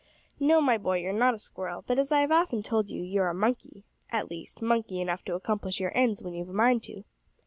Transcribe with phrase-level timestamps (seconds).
[0.39, 3.21] "No, my boy, you're not a squirrel, but, as I have often told you, you
[3.21, 6.53] are a monkey at least, monkey enough to accomplish your ends when you have a
[6.57, 7.03] mind to."